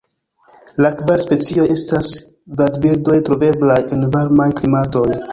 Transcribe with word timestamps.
La 0.83 0.89
kvar 1.01 1.19
specioj 1.25 1.65
estas 1.73 2.09
vadbirdoj 2.61 3.17
troveblaj 3.27 3.77
en 3.97 4.07
varmaj 4.17 4.49
klimatoj. 4.61 5.05